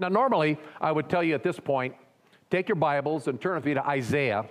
[0.00, 1.94] Now, normally, I would tell you at this point,
[2.50, 4.46] take your Bibles and turn with me to Isaiah.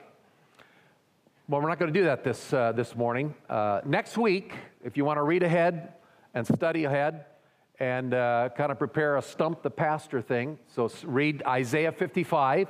[1.48, 3.33] Well, we're not going to do that this, uh, this morning.
[3.49, 5.93] Uh, next week, if you want to read ahead
[6.35, 7.25] and study ahead
[7.79, 12.68] and uh, kind of prepare a stump the pastor thing, so read Isaiah 55.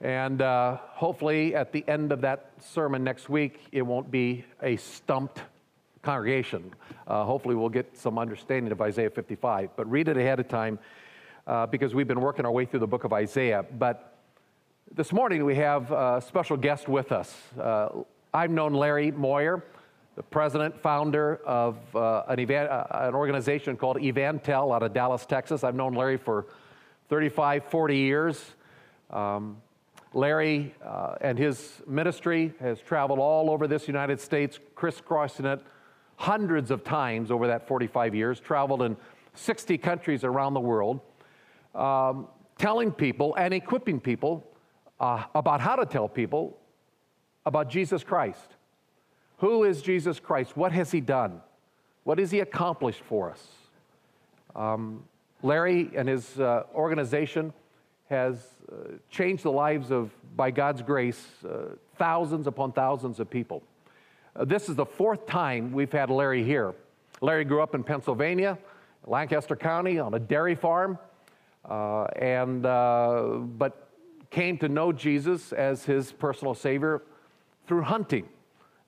[0.00, 4.76] And uh, hopefully, at the end of that sermon next week, it won't be a
[4.76, 5.42] stumped
[6.00, 6.72] congregation.
[7.06, 9.76] Uh, hopefully, we'll get some understanding of Isaiah 55.
[9.76, 10.78] But read it ahead of time
[11.46, 13.64] uh, because we've been working our way through the book of Isaiah.
[13.78, 14.18] But
[14.94, 17.34] this morning we have a special guest with us.
[17.60, 17.88] Uh,
[18.32, 19.62] I've known Larry Moyer,
[20.16, 25.64] the president, founder of uh, an, uh, an organization called EvanTell out of Dallas, Texas.
[25.64, 26.46] I've known Larry for
[27.08, 28.54] 35, 40 years.
[29.10, 29.58] Um,
[30.12, 35.60] Larry uh, and his ministry has traveled all over this United States, crisscrossing it
[36.16, 38.96] hundreds of times over that 45 years, traveled in
[39.34, 41.00] 60 countries around the world
[41.74, 44.46] um, telling people and equipping people
[45.00, 46.58] uh, about how to tell people
[47.46, 48.56] about Jesus Christ.
[49.38, 50.56] Who is Jesus Christ?
[50.56, 51.40] What has he done?
[52.04, 53.46] What has he accomplished for us?
[54.54, 55.04] Um,
[55.42, 57.52] Larry and his uh, organization
[58.08, 58.38] has
[58.70, 63.62] uh, changed the lives of, by God's grace, uh, thousands upon thousands of people.
[64.36, 66.74] Uh, this is the fourth time we've had Larry here.
[67.20, 68.58] Larry grew up in Pennsylvania,
[69.06, 70.98] Lancaster County, on a dairy farm
[71.68, 73.88] uh, and, uh, but
[74.30, 77.02] came to know Jesus as his personal Savior
[77.66, 78.28] through hunting.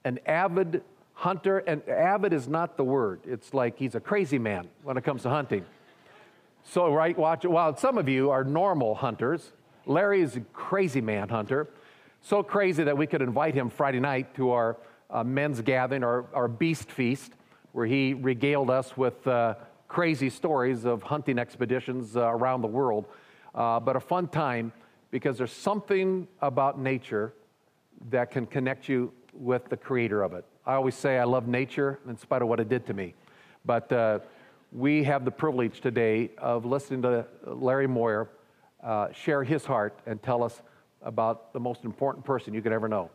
[0.04, 0.82] An avid
[1.14, 3.20] hunter, and avid is not the word.
[3.24, 5.64] It's like he's a crazy man when it comes to hunting.
[6.64, 7.48] So, right, watch it.
[7.48, 9.52] While some of you are normal hunters,
[9.86, 11.68] Larry is a crazy man hunter.
[12.22, 14.76] So crazy that we could invite him Friday night to our
[15.10, 17.32] uh, men's gathering, our, our beast feast,
[17.70, 19.54] where he regaled us with uh,
[19.88, 23.06] crazy stories of hunting expeditions uh, around the world,
[23.54, 24.72] uh, but a fun time
[25.10, 27.32] because there's something about nature
[28.10, 30.44] that can connect you with the creator of it.
[30.66, 33.14] I always say I love nature in spite of what it did to me.
[33.64, 34.18] But uh,
[34.72, 38.28] we have the privilege today of listening to Larry Moyer
[38.82, 40.60] uh, share his heart and tell us
[41.02, 43.10] about the most important person you could ever know.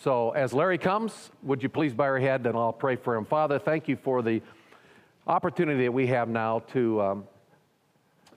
[0.00, 3.24] So, as Larry comes, would you please bow your head and I'll pray for him.
[3.24, 4.40] Father, thank you for the
[5.26, 7.24] opportunity that we have now to, um,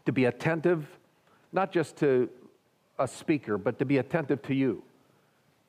[0.05, 0.85] to be attentive,
[1.51, 2.29] not just to
[2.99, 4.83] a speaker, but to be attentive to you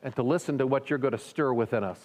[0.02, 2.00] and to listen to what you're going to stir within us.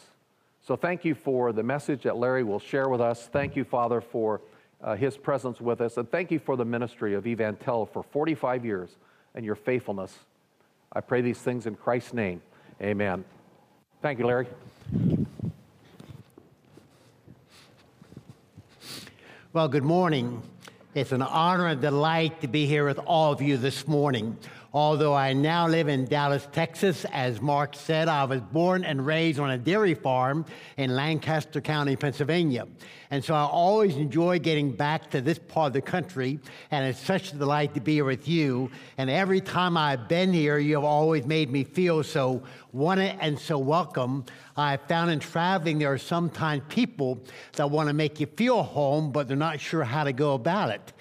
[0.66, 3.28] So thank you for the message that Larry will share with us.
[3.28, 4.42] Thank you, Father, for
[4.84, 5.98] uh, his presence with us.
[5.98, 8.90] And thank you for the ministry of EvanTell for 45 years
[9.36, 10.18] and your faithfulness.
[10.94, 12.42] I pray these things in Christ's name.
[12.82, 13.24] Amen.
[14.02, 14.48] Thank you, Larry.
[19.54, 20.42] Well, good morning.
[20.96, 24.38] It's an honor and delight to be here with all of you this morning.
[24.74, 29.38] Although I now live in Dallas, Texas, as Mark said, I was born and raised
[29.38, 30.46] on a dairy farm
[30.78, 32.66] in Lancaster County, Pennsylvania.
[33.10, 36.40] And so I always enjoy getting back to this part of the country,
[36.72, 38.72] and it's such a delight to be with you.
[38.98, 43.38] And every time I've been here, you have always made me feel so wanted and
[43.38, 44.24] so welcome.
[44.56, 47.22] I found in traveling there are sometimes people
[47.58, 50.70] that want to make you feel home, but they're not sure how to go about
[50.70, 50.94] it.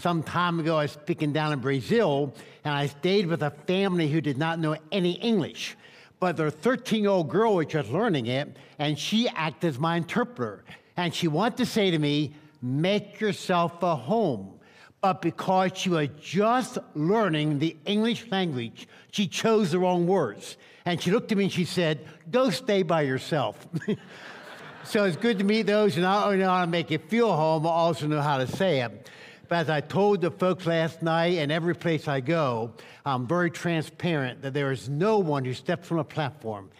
[0.00, 2.32] Some time ago, I was speaking down in Brazil,
[2.64, 5.76] and I stayed with a family who did not know any English.
[6.20, 9.96] But their 13 year old girl was just learning it, and she acted as my
[9.96, 10.62] interpreter.
[10.96, 12.32] And she wanted to say to me,
[12.62, 14.60] Make yourself a home.
[15.00, 20.56] But because she was just learning the English language, she chose the wrong words.
[20.84, 23.66] And she looked at me and she said, Go stay by yourself.
[24.84, 27.32] so it's good to meet those who not only know how to make you feel
[27.32, 29.08] home, but also know how to say it.
[29.48, 32.72] But as I told the folks last night, and every place I go,
[33.06, 36.70] I'm very transparent that there is no one who steps on a platform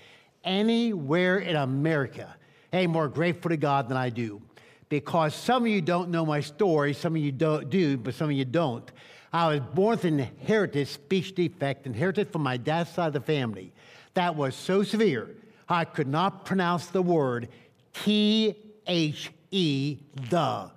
[0.44, 2.34] anywhere in America
[2.72, 4.42] any more grateful to God than I do.
[4.90, 8.30] Because some of you don't know my story, some of you don't, do, but some
[8.30, 8.90] of you don't.
[9.32, 13.20] I was born with an inherited speech defect, inherited from my dad's side of the
[13.20, 13.72] family.
[14.14, 15.36] That was so severe,
[15.68, 17.48] I could not pronounce the word
[17.92, 18.54] T
[18.86, 19.98] H E,
[20.30, 20.70] the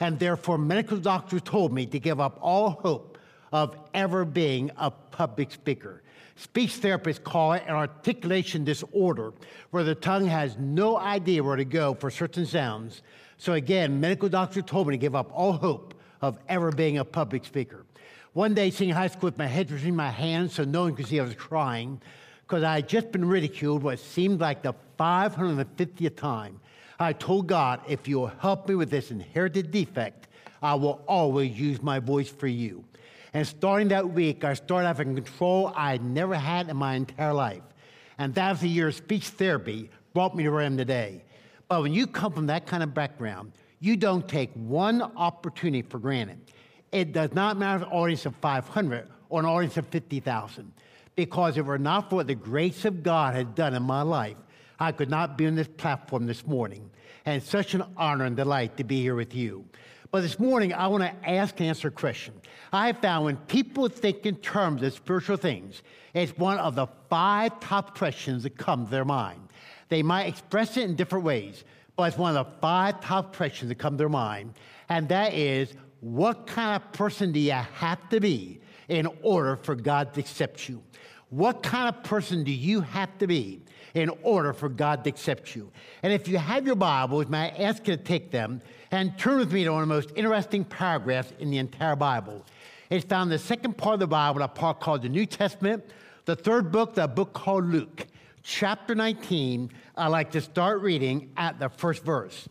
[0.00, 3.18] and therefore medical doctors told me to give up all hope
[3.52, 6.02] of ever being a public speaker.
[6.36, 9.32] Speech therapists call it an articulation disorder,
[9.70, 13.00] where the tongue has no idea where to go for certain sounds.
[13.38, 17.04] So again, medical doctors told me to give up all hope of ever being a
[17.04, 17.86] public speaker.
[18.34, 21.06] One day, in high school with my head between my hands so no one could
[21.06, 22.02] see I was crying,
[22.42, 26.60] because I had just been ridiculed what seemed like the 550th time
[26.98, 30.28] I told God, if you'll help me with this inherited defect,
[30.62, 32.84] I will always use my voice for you.
[33.34, 37.62] And starting that week, I started having control I never had in my entire life.
[38.18, 41.22] And that a year speech therapy brought me to where I am today.
[41.68, 45.98] But when you come from that kind of background, you don't take one opportunity for
[45.98, 46.38] granted.
[46.92, 50.72] It does not matter if an audience of 500 or an audience of 50,000.
[51.14, 54.02] Because if it were not for what the grace of God had done in my
[54.02, 54.36] life,
[54.78, 56.90] I could not be on this platform this morning.
[57.24, 59.64] And it's such an honor and delight to be here with you.
[60.10, 62.34] But this morning, I want to ask and answer a question.
[62.72, 65.82] I found when people think in terms of spiritual things,
[66.14, 69.40] it's one of the five top questions that come to their mind.
[69.88, 71.64] They might express it in different ways,
[71.96, 74.54] but it's one of the five top questions that come to their mind.
[74.88, 79.74] And that is, what kind of person do you have to be in order for
[79.74, 80.82] God to accept you?
[81.30, 83.62] What kind of person do you have to be
[83.96, 85.72] in order for God to accept you?
[86.02, 88.60] And if you have your Bibles, may I ask you to take them
[88.90, 92.44] and turn with me to one of the most interesting paragraphs in the entire Bible.
[92.90, 95.82] It's found in the second part of the Bible, a part called the New Testament,
[96.26, 98.06] the third book, the book called Luke.
[98.42, 102.48] Chapter 19, I like to start reading at the first verse.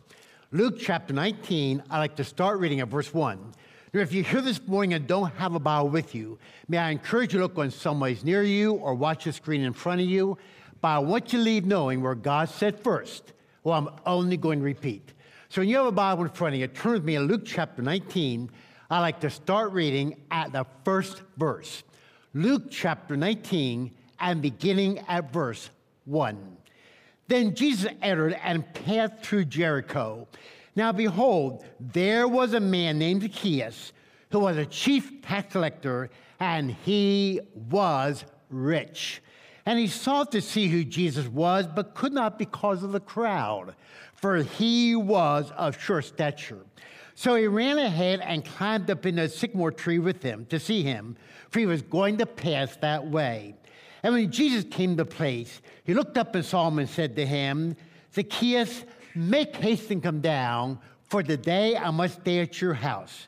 [0.52, 3.54] Luke chapter 19, I like to start reading at verse 1.
[3.94, 6.90] Now, if you're here this morning and don't have a Bible with you, may I
[6.90, 10.08] encourage you to look on someplace near you or watch the screen in front of
[10.08, 10.38] you.
[10.86, 13.34] I want you to leave knowing where God said first.
[13.64, 15.14] Well, I'm only going to repeat.
[15.50, 17.44] So when you have a Bible in front of you, turn with me to Luke
[17.46, 18.50] chapter 19.
[18.90, 21.84] I like to start reading at the first verse.
[22.34, 25.70] Luke chapter 19 and beginning at verse
[26.06, 26.58] 1.
[27.28, 30.28] Then Jesus entered and passed through Jericho.
[30.76, 33.94] Now behold, there was a man named Zacchaeus
[34.32, 36.10] who was a chief tax collector,
[36.40, 37.40] and he
[37.70, 39.22] was rich.
[39.66, 43.74] And he sought to see who Jesus was, but could not because of the crowd,
[44.14, 46.66] for he was of short stature.
[47.16, 50.84] So he ran ahead and climbed up in a sycamore tree with him to see
[50.84, 51.16] him,
[51.50, 53.56] for he was going to pass that way.
[54.04, 57.16] And when Jesus came to the place, he looked up and saw him and said
[57.16, 57.76] to him,
[58.14, 58.84] Zacchaeus,
[59.16, 60.78] make haste and come down,
[61.10, 63.28] for today I must stay at your house.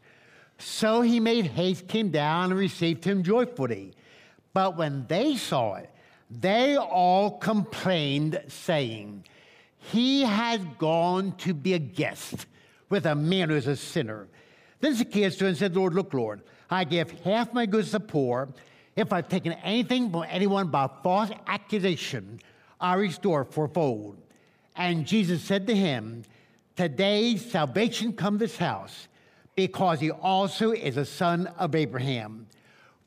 [0.59, 3.93] So he made haste, came down, and received him joyfully.
[4.53, 5.89] But when they saw it,
[6.29, 9.23] they all complained, saying,
[9.77, 12.45] He has gone to be a guest
[12.89, 14.27] with a man who is a sinner.
[14.79, 17.99] Then Zacchaeus stood and said, Lord, look, Lord, I give half my goods to the
[18.01, 18.49] poor.
[18.95, 22.39] If I've taken anything from anyone by false accusation,
[22.79, 24.17] I restore fourfold.
[24.75, 26.23] And Jesus said to him,
[26.75, 29.07] Today salvation come this house,
[29.55, 32.47] because he also is a son of Abraham.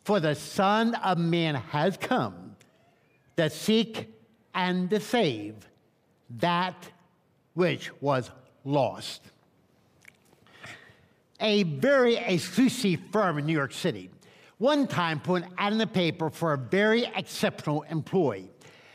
[0.05, 2.50] For the Son of Man has come
[3.41, 4.13] to seek
[4.55, 5.55] and to save
[6.39, 6.89] that
[7.55, 8.31] which was
[8.65, 9.23] lost.
[11.41, 14.11] A very exclusive firm in New York City
[14.59, 18.51] one time put an ad in the paper for a very exceptional employee.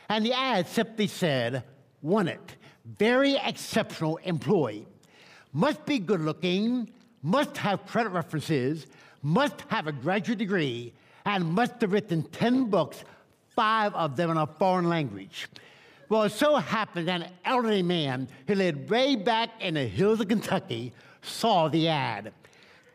[0.09, 1.63] And the ad simply said,
[2.03, 2.55] it
[2.99, 4.85] very exceptional employee.
[5.53, 6.91] Must be good looking,
[7.23, 8.85] must have credit references,
[9.23, 10.93] must have a graduate degree,
[11.25, 13.03] and must have written 10 books,
[13.55, 15.47] five of them in a foreign language.
[16.09, 20.19] Well, it so happened that an elderly man who lived way back in the hills
[20.21, 22.31] of Kentucky saw the ad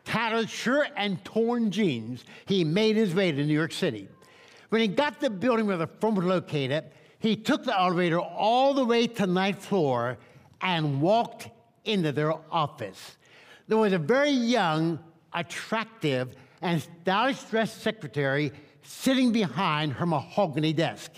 [0.05, 4.07] tattered shirt and torn jeans, he made his way to New York City.
[4.69, 6.85] When he got to the building where the firm was located,
[7.19, 10.17] he took the elevator all the way to the ninth floor
[10.61, 11.49] and walked
[11.85, 13.17] into their office.
[13.67, 14.99] There was a very young,
[15.33, 18.51] attractive, and stylish dressed secretary
[18.83, 21.11] sitting behind her mahogany desk.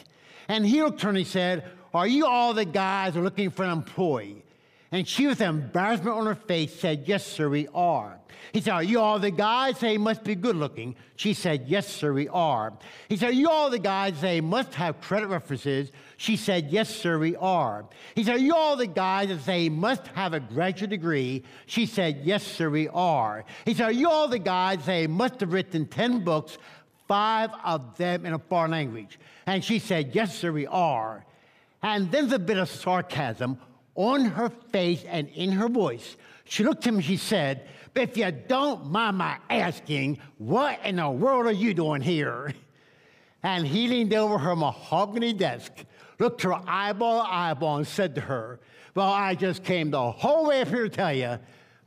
[0.47, 3.23] And he looked at her and he said, Are you all the guys who are
[3.23, 4.43] looking for an employee?
[4.91, 8.19] And she, with embarrassment on her face, said, Yes, sir, we are.
[8.51, 9.79] He said, Are you all the guys?
[9.79, 10.95] Say, must be good looking.
[11.15, 12.73] She said, Yes, sir, we are.
[13.09, 14.17] He said, Are you all the guys?
[14.19, 15.91] Say, must have credit references.
[16.17, 17.85] She said, Yes, sir, we are.
[18.13, 21.43] He said, Are you all the guys that say must have a graduate degree?
[21.65, 23.45] She said, Yes, sir, we are.
[23.65, 26.57] He said, Are you all the guys that must have written 10 books,
[27.07, 29.19] five of them in a foreign language?
[29.45, 31.25] And she said, Yes, sir, we are.
[31.81, 33.57] And then there's a bit of sarcasm
[33.95, 36.15] on her face and in her voice.
[36.45, 40.97] She looked at him and she said, If you don't mind my asking, what in
[40.97, 42.53] the world are you doing here?
[43.43, 45.71] And he leaned over her mahogany desk,
[46.17, 48.59] looked her eyeball to eyeball, and said to her,
[48.95, 51.37] Well, I just came the whole way up here to tell you,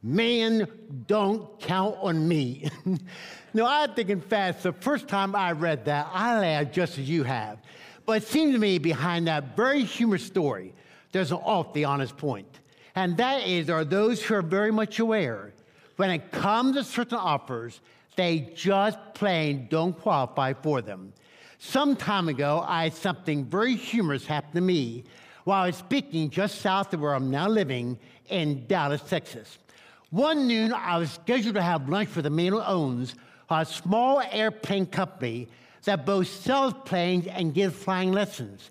[0.02, 0.68] man,
[1.06, 2.68] don't count on me.
[3.56, 4.62] now, I'm thinking fast.
[4.62, 7.58] The first time I read that, I laughed just as you have.
[8.04, 10.74] But it seemed to me behind that very humorous story,
[11.12, 12.60] there's an awfully honest point.
[12.94, 15.52] And that is, are those who are very much aware
[15.96, 17.80] when it comes to certain offers,
[18.16, 21.12] they just plain don't qualify for them.
[21.58, 25.04] Some time ago, I had something very humorous happen to me
[25.44, 27.98] while I was speaking just south of where I'm now living
[28.28, 29.58] in Dallas, Texas.
[30.10, 32.52] One noon, I was scheduled to have lunch with a man
[33.50, 35.48] a small airplane company
[35.84, 38.70] that both sells planes and gives flying lessons.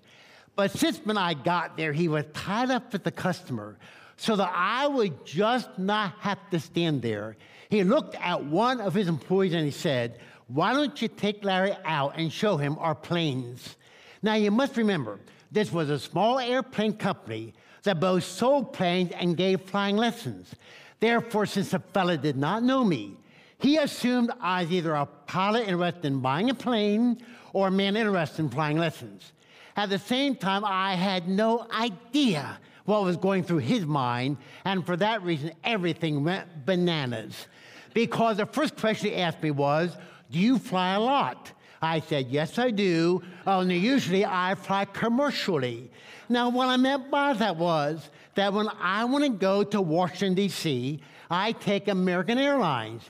[0.54, 3.76] But since when I got there, he was tied up with the customer
[4.16, 7.36] so that I would just not have to stand there.
[7.68, 10.18] He looked at one of his employees and he said,
[10.48, 13.76] Why don't you take Larry out and show him our planes?
[14.22, 15.20] Now, you must remember,
[15.52, 20.54] this was a small airplane company that both sold planes and gave flying lessons.
[21.00, 23.16] Therefore, since the fellow did not know me,
[23.58, 27.18] he assumed I was either a pilot interested in buying a plane
[27.52, 29.32] or a man interested in flying lessons.
[29.76, 34.84] At the same time, I had no idea what was going through his mind, and
[34.86, 37.48] for that reason, everything went bananas.
[37.92, 39.96] Because the first question he asked me was,
[40.30, 41.50] Do you fly a lot?
[41.82, 43.22] I said, Yes, I do.
[43.46, 45.90] Only usually I fly commercially.
[46.28, 50.34] Now, what I meant by that was that when I want to go to Washington,
[50.34, 53.02] D.C., I take American Airlines.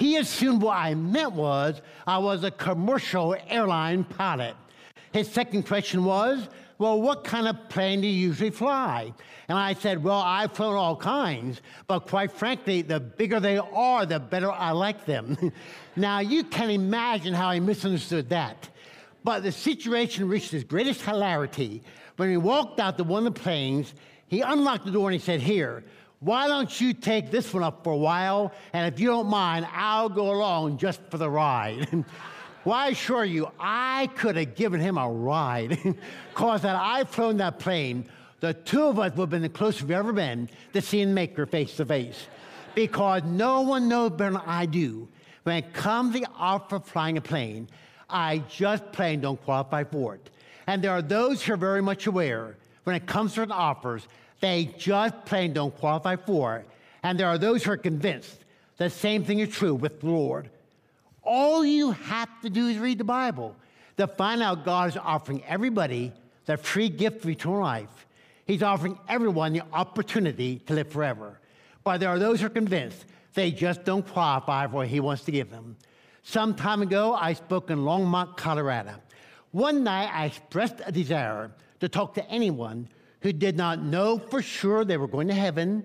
[0.00, 4.56] He assumed what I meant was I was a commercial airline pilot.
[5.12, 9.12] His second question was, Well, what kind of plane do you usually fly?
[9.48, 14.06] And I said, Well, I've flown all kinds, but quite frankly, the bigger they are,
[14.06, 15.36] the better I like them.
[15.96, 18.70] now, you can imagine how he misunderstood that.
[19.22, 21.82] But the situation reached its greatest hilarity
[22.16, 23.92] when he walked out to one of the planes.
[24.28, 25.84] He unlocked the door and he said, Here,
[26.20, 28.52] why don't you take this one up for a while?
[28.74, 31.88] And if you don't mind, I'll go along just for the ride.
[32.64, 35.78] well, I assure you, I could have given him a ride.
[36.30, 38.06] Because had I've flown that plane,
[38.40, 41.44] the two of us would have been the closest we've ever been to seeing Maker
[41.46, 42.26] face to face.
[42.74, 45.08] Because no one knows better than I do.
[45.42, 47.68] When it comes to the offer of flying a plane,
[48.08, 50.30] I just plain don't qualify for it.
[50.66, 54.06] And there are those who are very much aware when it comes to offers,
[54.40, 56.68] they just plain don't qualify for it.
[57.02, 58.44] And there are those who are convinced
[58.76, 60.48] the same thing is true with the Lord.
[61.22, 63.54] All you have to do is read the Bible
[63.98, 66.12] to find out God is offering everybody
[66.46, 68.06] the free gift of eternal life.
[68.46, 71.38] He's offering everyone the opportunity to live forever.
[71.84, 73.04] But there are those who are convinced
[73.34, 75.76] they just don't qualify for what He wants to give them.
[76.22, 78.94] Some time ago, I spoke in Longmont, Colorado.
[79.52, 82.88] One night, I expressed a desire to talk to anyone
[83.20, 85.84] who did not know for sure they were going to heaven,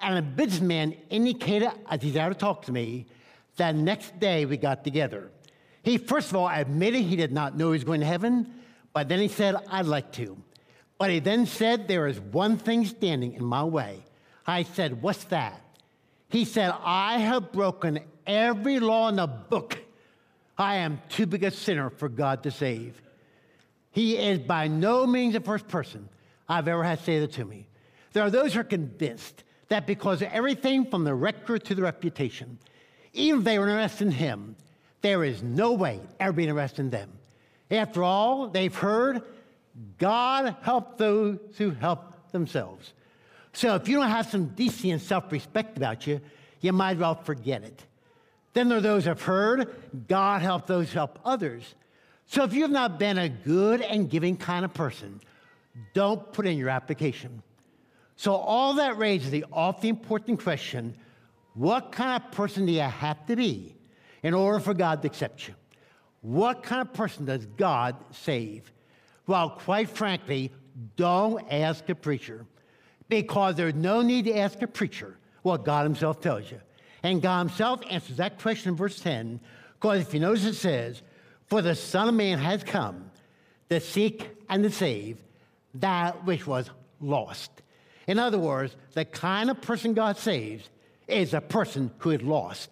[0.00, 3.06] and a businessman indicated a desire to talk to me.
[3.56, 5.30] That next day, we got together.
[5.82, 8.52] He, first of all, admitted he did not know he was going to heaven,
[8.92, 10.36] but then he said, I'd like to.
[10.98, 14.04] But he then said, There is one thing standing in my way.
[14.46, 15.60] I said, What's that?
[16.28, 19.78] He said, I have broken every law in the book.
[20.56, 23.02] I am too big a sinner for God to save.
[23.90, 26.08] He is by no means the first person
[26.52, 27.66] I've ever had say that to me.
[28.12, 31.82] There are those who are convinced that because of everything from the record to the
[31.82, 32.58] reputation,
[33.14, 34.56] even if they were interested in him,
[35.00, 37.10] there is no way ever being interested in them.
[37.70, 39.22] After all, they've heard
[39.98, 42.92] God help those who help themselves.
[43.54, 46.20] So if you don't have some decency and self respect about you,
[46.60, 47.82] you might well forget it.
[48.52, 49.74] Then there are those who have heard
[50.06, 51.74] God help those who help others.
[52.26, 55.20] So if you have not been a good and giving kind of person,
[55.94, 57.42] don't put in your application.
[58.16, 60.94] So all that raises the awfully important question
[61.54, 63.74] what kind of person do you have to be
[64.22, 65.54] in order for God to accept you?
[66.22, 68.72] What kind of person does God save?
[69.26, 70.50] Well, quite frankly,
[70.96, 72.46] don't ask a preacher
[73.08, 76.60] because there's no need to ask a preacher what God Himself tells you.
[77.02, 79.40] And God Himself answers that question in verse 10
[79.74, 81.02] because if you notice it says,
[81.48, 83.10] For the Son of Man has come
[83.68, 85.18] to seek and to save
[85.74, 87.50] that which was lost.
[88.06, 90.68] In other words, the kind of person God saves
[91.08, 92.70] is a person who is lost.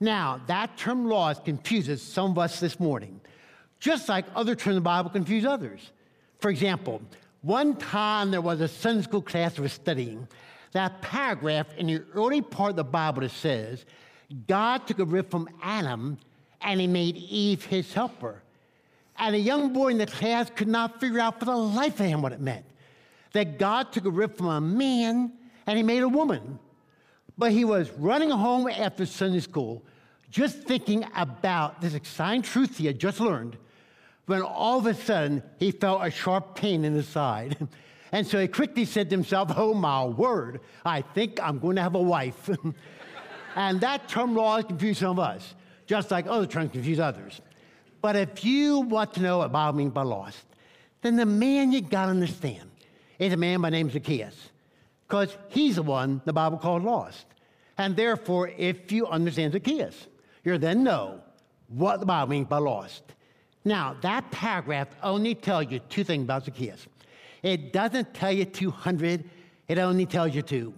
[0.00, 3.20] Now, that term lost confuses some of us this morning,
[3.78, 5.92] just like other terms in the Bible confuse others.
[6.40, 7.02] For example,
[7.42, 10.28] one time there was a Sunday school class I was studying.
[10.72, 13.84] That paragraph in the early part of the Bible that says,
[14.46, 16.18] God took a rib from Adam
[16.60, 18.42] and he made Eve his helper.
[19.20, 22.06] And a young boy in the class could not figure out for the life of
[22.06, 22.64] him what it meant.
[23.32, 25.32] That God took a rib from a man
[25.66, 26.58] and he made a woman.
[27.36, 29.84] But he was running home after Sunday school,
[30.30, 33.56] just thinking about this exciting truth he had just learned,
[34.26, 37.68] when all of a sudden he felt a sharp pain in his side.
[38.12, 41.82] And so he quickly said to himself, Oh, my word, I think I'm going to
[41.82, 42.50] have a wife.
[43.54, 45.54] And that term laws confuse some of us,
[45.86, 47.40] just like other terms confuse others.
[48.00, 50.44] But if you want to know what Bible means by lost,
[51.02, 52.70] then the man you got to understand
[53.18, 54.50] is a man by name Zacchaeus,
[55.06, 57.26] because he's the one the Bible called lost.
[57.76, 60.06] And therefore, if you understand Zacchaeus,
[60.44, 61.20] you'll then know
[61.68, 63.02] what the Bible means by lost.
[63.64, 66.86] Now, that paragraph only tells you two things about Zacchaeus.
[67.42, 69.24] It doesn't tell you 200,
[69.68, 70.74] it only tells you two.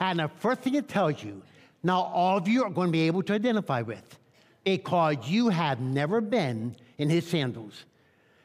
[0.00, 1.42] And the first thing it tells you,
[1.82, 4.18] now all of you are going to be able to identify with
[4.64, 7.84] because you have never been in his sandals.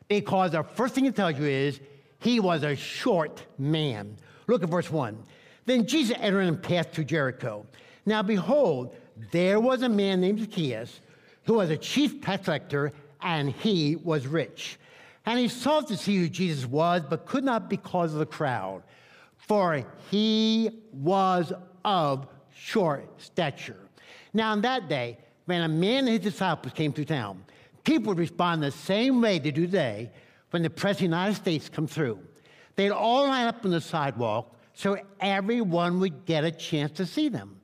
[0.08, 1.80] Because the first thing it tells you is
[2.20, 4.18] he was a short man.
[4.48, 5.18] Look at verse 1.
[5.66, 7.66] Then Jesus entered and passed through Jericho.
[8.06, 8.96] Now behold,
[9.32, 11.00] there was a man named Zacchaeus
[11.44, 14.78] who was a chief tax collector, and he was rich.
[15.26, 18.84] And he sought to see who Jesus was, but could not because of the crowd,
[19.38, 21.52] for he was
[21.84, 23.80] of short stature.
[24.34, 25.18] Now, in that day,
[25.50, 27.44] when a man and his disciples came through town,
[27.84, 30.12] people would respond the same way they do today
[30.52, 32.20] when the President of the United States come through.
[32.76, 37.30] They'd all line up on the sidewalk so everyone would get a chance to see
[37.30, 37.60] them.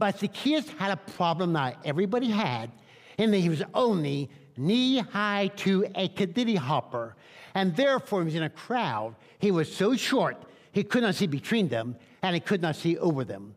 [0.00, 2.72] But Zacchaeus had a problem that everybody had,
[3.16, 7.14] that he was only knee high to a kadiddy hopper,
[7.54, 9.14] and therefore he was in a crowd.
[9.38, 12.98] He was so short he could not see between them, and he could not see
[12.98, 13.54] over them.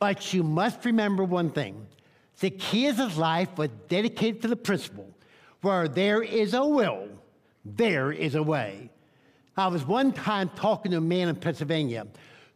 [0.00, 1.86] But you must remember one thing
[2.40, 5.08] Zacchaeus' life was dedicated to the principle
[5.60, 7.08] where there is a will,
[7.64, 8.90] there is a way.
[9.56, 12.06] I was one time talking to a man in Pennsylvania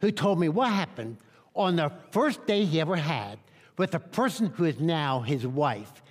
[0.01, 1.17] who told me what happened
[1.55, 3.39] on the first day he ever had
[3.77, 6.03] with the person who is now his wife.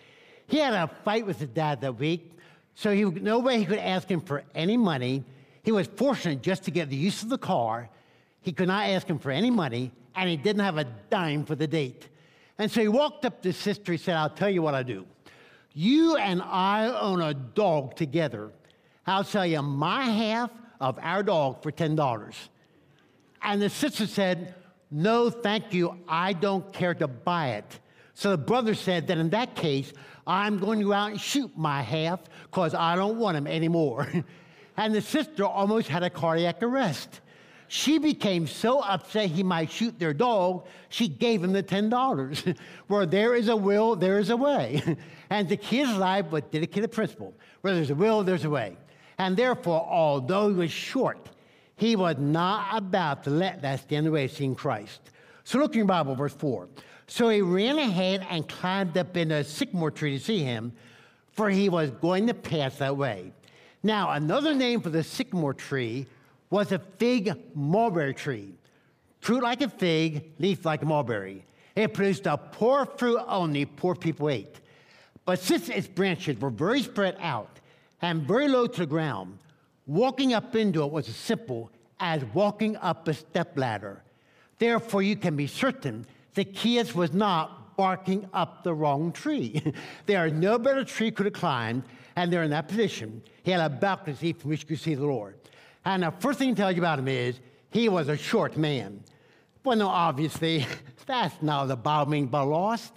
[0.47, 2.37] He had a fight with his dad that week,
[2.75, 5.23] so he, no way he could ask him for any money.
[5.63, 7.89] He was fortunate just to get the use of the car.
[8.41, 11.55] He could not ask him for any money, and he didn't have a dime for
[11.55, 12.09] the date.
[12.61, 13.91] And so he walked up to his sister.
[13.91, 15.07] He said, I'll tell you what I do.
[15.73, 18.51] You and I own a dog together.
[19.07, 22.35] I'll sell you my half of our dog for $10.
[23.41, 24.53] And the sister said,
[24.91, 25.97] No, thank you.
[26.07, 27.79] I don't care to buy it.
[28.13, 29.91] So the brother said that in that case,
[30.27, 34.07] I'm going to go out and shoot my half because I don't want him anymore.
[34.77, 37.21] and the sister almost had a cardiac arrest.
[37.73, 42.57] She became so upset he might shoot their dog, she gave him the $10.
[42.87, 44.97] Where there is a will, there is a way.
[45.29, 47.33] and the kid's life was dedicated principle.
[47.61, 48.75] Where there's a will, there's a way.
[49.17, 51.29] And therefore, although he was short,
[51.77, 54.99] he was not about to let that stand in the way of seeing Christ.
[55.45, 56.67] So look in your Bible, verse 4.
[57.07, 60.73] So he ran ahead and climbed up in a sycamore tree to see him,
[61.31, 63.31] for he was going to pass that way.
[63.81, 66.07] Now, another name for the sycamore tree
[66.51, 68.53] was a fig mulberry tree.
[69.21, 71.43] Fruit like a fig, leaf like a mulberry.
[71.75, 74.59] It produced a poor fruit only poor people ate.
[75.25, 77.59] But since its branches were very spread out
[78.01, 79.39] and very low to the ground,
[79.87, 84.03] walking up into it was as simple as walking up a step ladder.
[84.59, 89.61] Therefore, you can be certain Zacchaeus was not barking up the wrong tree.
[90.05, 91.83] there no better tree could have climbed,
[92.15, 93.21] and they're in that position.
[93.43, 95.35] He had a balcony from which you could see the Lord.
[95.85, 97.39] And the first thing to tell you about him is
[97.69, 99.03] he was a short man.
[99.63, 100.65] Well, no, obviously,
[101.05, 102.93] that's not means by lost,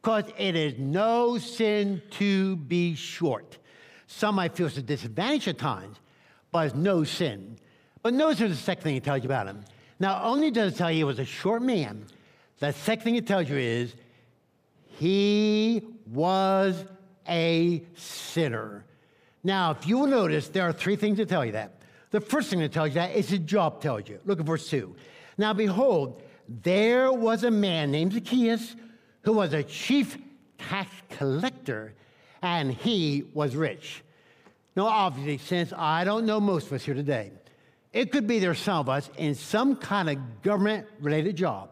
[0.00, 3.58] because it is no sin to be short.
[4.06, 5.96] Some might feel it's a disadvantage at times,
[6.52, 7.58] but it's no sin.
[8.02, 9.64] But notice the second thing it tells you about him.
[9.98, 12.04] Not only does it tell you he was a short man,
[12.58, 13.94] the second thing it tells you is
[14.98, 16.84] he was
[17.28, 18.84] a sinner.
[19.42, 21.80] Now, if you will notice, there are three things that tell you that.
[22.14, 24.20] The first thing that tells you that is his job tells you.
[24.24, 24.94] Look at verse 2.
[25.36, 28.76] Now, behold, there was a man named Zacchaeus
[29.22, 30.16] who was a chief
[30.56, 31.92] tax collector,
[32.40, 34.04] and he was rich.
[34.76, 37.32] Now, obviously, since I don't know most of us here today,
[37.92, 41.70] it could be there's some of us in some kind of government related job.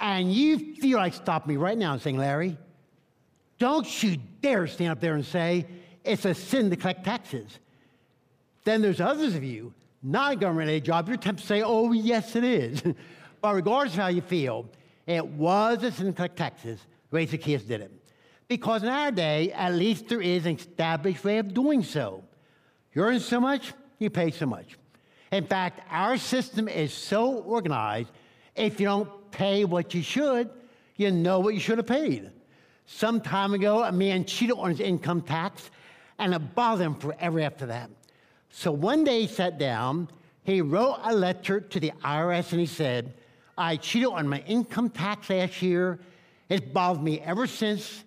[0.00, 2.56] And you feel like stopping me right now and saying, Larry,
[3.58, 5.66] don't you dare stand up there and say
[6.04, 7.58] it's a sin to collect taxes.
[8.64, 9.72] Then there's others of you,
[10.02, 12.82] not a government aid job, you're tempted to say, oh, yes, it is.
[13.40, 14.66] but regardless of how you feel,
[15.06, 17.90] it was a taxes the way Zacchaeus did it.
[18.48, 22.22] Because in our day, at least there is an established way of doing so.
[22.92, 24.78] You earn so much, you pay so much.
[25.30, 28.10] In fact, our system is so organized,
[28.54, 30.50] if you don't pay what you should,
[30.96, 32.30] you know what you should have paid.
[32.84, 35.70] Some time ago, a man cheated on his income tax,
[36.18, 37.90] and it bothered him forever after that.
[38.54, 40.08] So one day he sat down,
[40.44, 43.14] he wrote a letter to the IRS and he said,
[43.56, 45.98] I cheated on my income tax last year
[46.48, 48.04] It's bothered me ever since,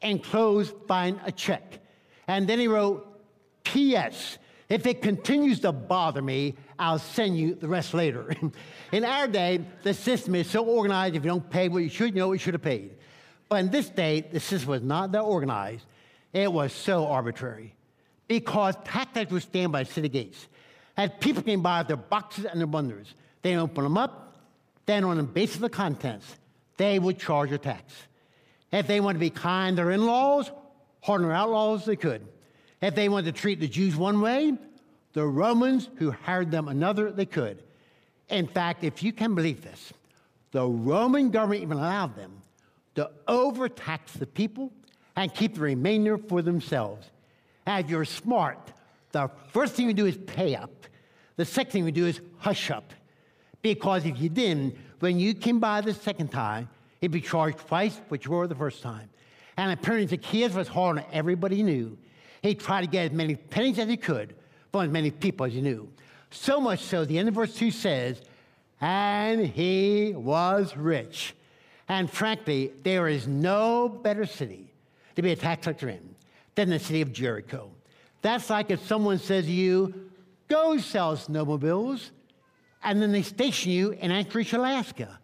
[0.00, 1.80] enclosed, find a check.
[2.28, 3.20] And then he wrote,
[3.64, 4.38] P.S.
[4.68, 8.32] If it continues to bother me, I'll send you the rest later.
[8.92, 12.14] in our day, the system is so organized, if you don't pay what you should,
[12.14, 12.92] you know what you should have paid.
[13.48, 15.86] But in this day, the system was not that organized.
[16.32, 17.74] It was so arbitrary.
[18.28, 20.46] Because tax collectors would stand by city gates.
[20.96, 24.36] As people came by with their boxes and their bundles, they open them up,
[24.86, 26.36] then on the basis of the contents,
[26.76, 27.92] they would charge a tax.
[28.72, 30.50] If they wanted to be kind to their in-laws,
[31.00, 32.26] harden their outlaws, they could.
[32.80, 34.52] If they wanted to treat the Jews one way,
[35.14, 37.62] the Romans who hired them another, they could.
[38.28, 39.92] In fact, if you can believe this,
[40.52, 42.42] the Roman government even allowed them
[42.94, 44.72] to overtax the people
[45.16, 47.08] and keep the remainder for themselves.
[47.68, 48.72] And you're smart,
[49.12, 50.86] the first thing you do is pay up.
[51.36, 52.94] The second thing you do is hush up.
[53.60, 58.00] Because if you didn't, when you came by the second time, He'd be charged twice
[58.08, 59.08] what you were the first time.
[59.58, 61.98] And apparently Zacchaeus was hard on everybody he knew.
[62.42, 64.34] He tried to get as many pennies as he could
[64.72, 65.88] from as many people as he knew.
[66.30, 68.22] So much so, the end of verse 2 says,
[68.80, 71.34] and he was rich.
[71.88, 74.72] And frankly, there is no better city
[75.16, 76.14] to be a tax collector in
[76.58, 77.70] than the city of Jericho.
[78.20, 80.10] That's like if someone says to you,
[80.48, 82.10] go sell snowmobiles,
[82.82, 85.20] and then they station you in Anchorage, Alaska.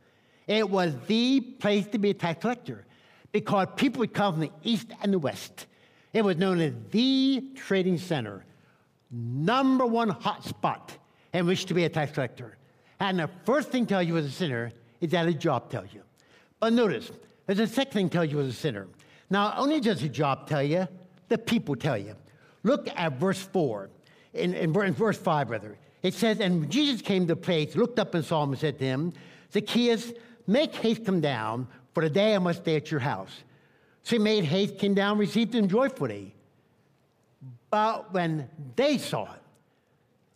[0.47, 2.87] It was the place to be a tax collector
[3.33, 5.67] because people would come from the east and the west.
[6.13, 8.45] It was known as the trading center,
[9.11, 10.97] number one hot spot
[11.33, 12.59] in which to be a tax collector.
[13.01, 14.71] And the first thing tells you as a sinner
[15.01, 16.03] is that a job tells you.
[16.61, 17.11] But notice,
[17.47, 18.87] there's a second thing tells you as a sinner.
[19.31, 20.87] Not only does a job tell you,
[21.29, 22.15] the people tell you.
[22.63, 23.91] Look at verse 4,
[24.33, 25.79] in, in, in verse 5, rather.
[26.03, 28.79] It says, And Jesus came to the place, looked up and saw him, and said
[28.79, 29.13] to him,
[29.53, 30.13] Zacchaeus,
[30.47, 33.31] Make haste come down, for today I must stay at your house.
[34.03, 36.35] So he made haste, came down, received him joyfully.
[37.71, 39.41] But when they saw it,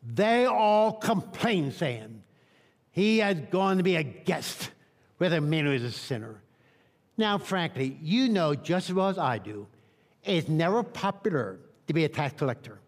[0.03, 2.22] they all complained, saying,
[2.90, 4.70] He has gone to be a guest
[5.18, 6.40] with a man who is a sinner.
[7.18, 9.66] Now, frankly, you know just as well as I do,
[10.24, 12.78] it's never popular to be a tax collector.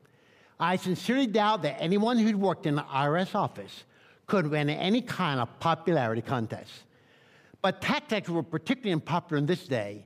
[0.58, 3.84] I sincerely doubt that anyone who'd worked in the IRS office
[4.26, 6.70] could win any kind of popularity contest.
[7.62, 10.04] But tax collectors were particularly unpopular in this day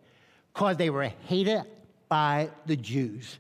[0.52, 1.64] because they were hated
[2.08, 3.38] by the Jews.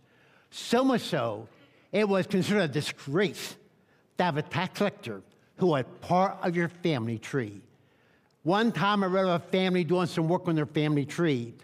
[0.50, 1.48] So much so,
[1.92, 3.56] it was considered a disgrace
[4.18, 5.22] to have a tax collector
[5.56, 7.60] who was part of your family tree.
[8.42, 11.54] One time I read of a family doing some work on their family tree,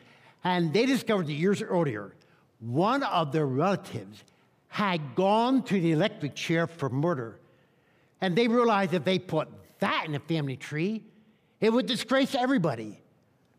[0.44, 2.14] and they discovered that years earlier,
[2.60, 4.22] one of their relatives
[4.68, 7.38] had gone to the electric chair for murder.
[8.20, 9.48] And they realized if they put
[9.80, 11.02] that in the family tree,
[11.60, 13.00] it would disgrace everybody.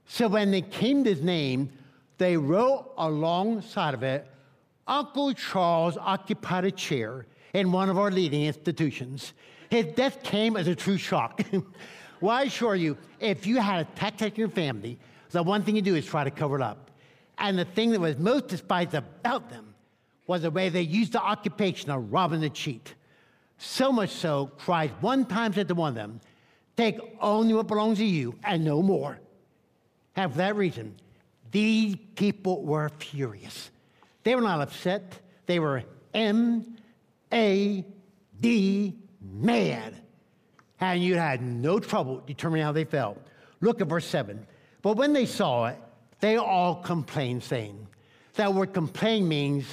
[0.05, 1.69] So when they came to his name,
[2.17, 4.27] they wrote alongside of it,
[4.87, 9.33] Uncle Charles occupied a chair in one of our leading institutions.
[9.69, 11.41] His death came as a true shock.
[12.21, 14.97] well, I assure you, if you had a tax in your family,
[15.31, 16.91] the one thing you do is try to cover it up.
[17.37, 19.73] And the thing that was most despised about them
[20.27, 22.93] was the way they used the occupation of robbing the cheat.
[23.57, 26.21] So much so, Christ one time said to one of them,
[26.77, 29.19] Take only what belongs to you and no more.
[30.15, 30.95] And for that reason,
[31.51, 33.71] these people were furious.
[34.23, 36.77] They were not upset, they were M
[37.31, 37.85] A
[38.39, 39.95] D mad.
[40.79, 43.19] And you had no trouble determining how they felt.
[43.59, 44.45] Look at verse 7.
[44.81, 45.77] But when they saw it,
[46.19, 47.87] they all complained, saying,
[48.35, 49.65] That word complain means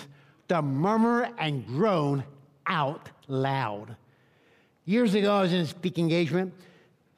[0.48, 2.24] to murmur and groan
[2.66, 3.96] out loud.
[4.84, 6.54] Years ago, I was in a speaking engagement,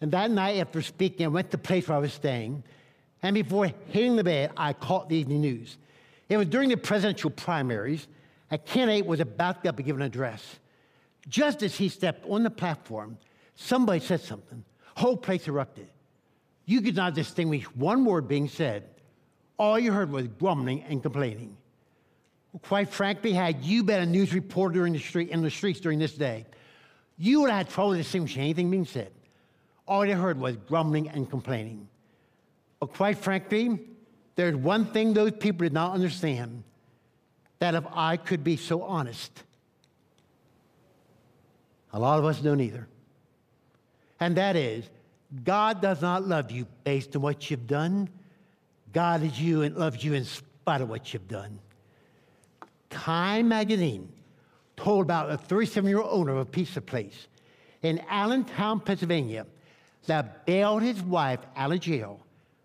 [0.01, 2.65] and that night after speaking, I went to the place where I was staying.
[3.23, 5.77] And before hitting the bed, I caught the evening news.
[6.29, 8.09] It was during the presidential primaries.
[8.51, 10.59] A candidate was about to give an address.
[11.29, 13.19] Just as he stepped on the platform,
[13.55, 14.65] somebody said something.
[14.97, 15.89] Whole place erupted.
[16.71, 18.85] You could not distinguish one word being said.
[19.59, 21.57] All you heard was grumbling and complaining.
[22.63, 25.99] Quite frankly, had you been a news reporter during the street, in the streets during
[25.99, 26.47] this day,
[27.19, 29.11] you would have had trouble distinguishing anything being said
[29.89, 31.89] all they heard was grumbling and complaining.
[32.79, 33.81] But quite frankly,
[34.37, 36.63] there's one thing those people did not understand
[37.59, 39.43] that if I could be so honest,
[41.93, 42.87] a lot of us don't either.
[44.21, 44.89] And that is,
[45.45, 48.09] God does not love you based on what you've done.
[48.93, 51.59] God is you and loves you in spite of what you've done.
[52.91, 54.11] Time magazine
[54.77, 57.29] told about a 37 year old owner of a pizza place
[57.83, 59.47] in Allentown, Pennsylvania,
[60.07, 62.19] that bailed his wife out of jail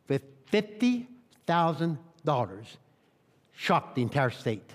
[0.07, 1.07] with $50,000
[1.47, 2.65] $50,000
[3.53, 4.69] shocked the entire state.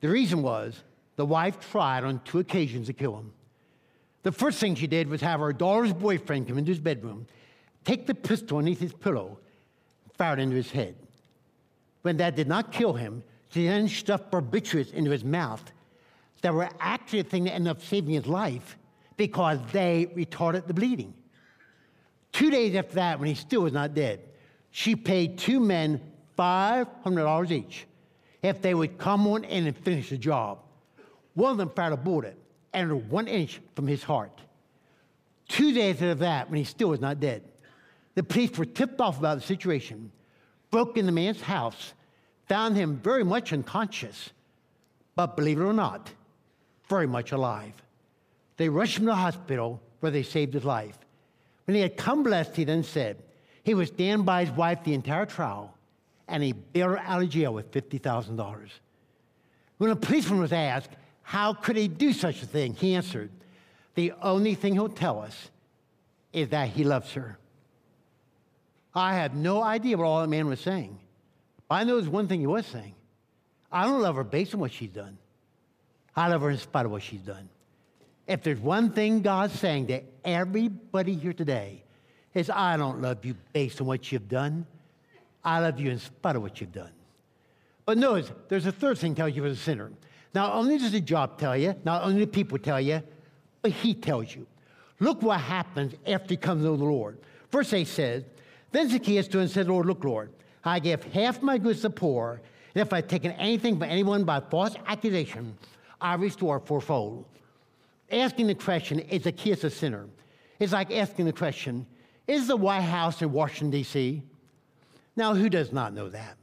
[0.00, 0.82] The reason was
[1.16, 3.32] the wife tried on two occasions to kill him.
[4.22, 7.26] The first thing she did was have her daughter's boyfriend come into his bedroom,
[7.84, 9.38] take the pistol underneath his pillow,
[10.04, 10.94] and fire it into his head.
[12.02, 15.62] When that did not kill him, she then stuffed barbiturates into his mouth
[16.42, 18.76] that were actually the thing that ended up saving his life
[19.16, 21.12] because they retarded the bleeding.
[22.32, 24.20] Two days after that, when he still was not dead,
[24.70, 26.00] she paid two men
[26.38, 27.86] $500 each
[28.42, 30.60] if they would come on in and finish the job.
[31.34, 32.38] One of them fired a bullet
[32.72, 34.40] entered one inch from his heart.
[35.48, 37.42] Two days after that, when he still was not dead,
[38.14, 40.12] the police were tipped off about the situation,
[40.70, 41.92] broke in the man's house,
[42.48, 44.30] found him very much unconscious,
[45.16, 46.10] but believe it or not,
[46.88, 47.74] very much alive.
[48.56, 50.98] They rushed him to the hospital where they saved his life.
[51.64, 53.16] When he had come blessed, he then said
[53.62, 55.74] he would stand by his wife the entire trial
[56.30, 58.68] and he bailed her out of jail with $50,000.
[59.78, 60.90] When a policeman was asked,
[61.30, 62.74] how could he do such a thing?
[62.74, 63.30] He answered,
[63.94, 65.48] The only thing he'll tell us
[66.32, 67.38] is that he loves her.
[68.96, 70.98] I have no idea what all that man was saying.
[71.70, 72.96] I know there's one thing he was saying.
[73.70, 75.18] I don't love her based on what she's done.
[76.16, 77.48] I love her in spite of what she's done.
[78.26, 81.84] If there's one thing God's saying to everybody here today,
[82.34, 84.66] is I don't love you based on what you've done.
[85.44, 86.90] I love you in spite of what you've done.
[87.86, 89.92] But notice, there's a third thing tells you as a sinner.
[90.34, 93.02] Not only does the job tell you, not only do people tell you,
[93.62, 94.46] but he tells you.
[95.00, 97.18] Look what happens after he comes to the Lord.
[97.50, 98.24] Verse 8 says,
[98.70, 100.30] Then Zacchaeus stood and said, Lord, look, Lord,
[100.64, 102.40] I give half my goods to the poor,
[102.74, 105.56] and if I've taken anything from anyone by false accusation,
[106.00, 107.24] I restore fourfold.
[108.10, 110.06] Asking the question, is Zacchaeus a sinner?
[110.58, 111.86] It's like asking the question,
[112.26, 114.22] is the White House in Washington, D.C.?
[115.16, 116.36] Now, who does not know that?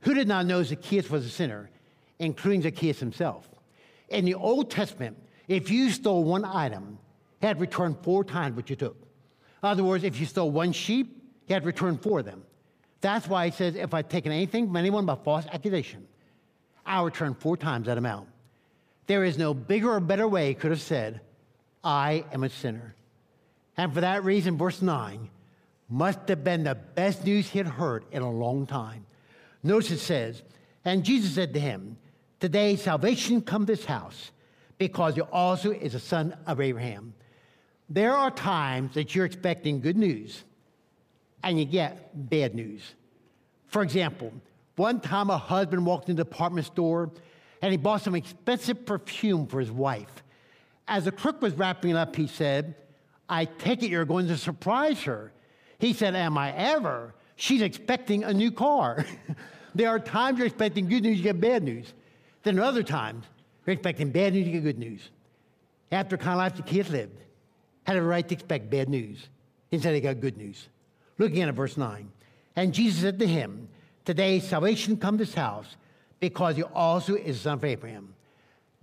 [0.00, 1.70] Who did not know Zacchaeus was a sinner?
[2.18, 3.48] Including Zacchaeus himself.
[4.08, 5.16] In the Old Testament,
[5.48, 6.98] if you stole one item,
[7.40, 8.96] he had returned four times what you took.
[9.62, 12.44] In other words, if you stole one sheep, he had returned four of them.
[13.00, 16.06] That's why he says, if I've taken anything from anyone by false accusation,
[16.86, 18.28] I'll return four times that amount.
[19.06, 21.20] There is no bigger or better way he could have said,
[21.82, 22.94] I am a sinner.
[23.76, 25.28] And for that reason, verse 9
[25.88, 29.04] must have been the best news he had heard in a long time.
[29.62, 30.42] Notice it says,
[30.84, 31.96] And Jesus said to him,
[32.40, 34.32] Today, salvation come to this house
[34.78, 37.14] because you also is a son of Abraham.
[37.88, 40.42] There are times that you're expecting good news
[41.44, 42.82] and you get bad news.
[43.68, 44.32] For example,
[44.76, 47.10] one time a husband walked into a department store
[47.60, 50.22] and he bought some expensive perfume for his wife.
[50.88, 52.74] As the clerk was wrapping it up, he said,
[53.28, 55.32] I take it you're going to surprise her.
[55.78, 57.14] He said, Am I ever?
[57.36, 59.06] She's expecting a new car.
[59.74, 61.92] there are times you're expecting good news, you get bad news.
[62.42, 63.24] Then other times,
[63.66, 65.10] you're expecting bad news you get good news.
[65.90, 67.18] After kind of life the kids lived,
[67.84, 69.28] had a right to expect bad news.
[69.70, 70.68] Instead, they got good news.
[71.18, 72.10] Looking at verse 9.
[72.56, 73.68] And Jesus said to him,
[74.04, 75.76] Today salvation come to this house
[76.20, 78.14] because he also is son of Abraham.